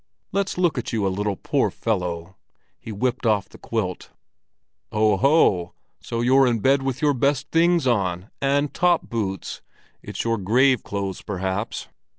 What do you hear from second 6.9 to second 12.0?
your best things on—and top boots! It's your grave clothes, perhaps?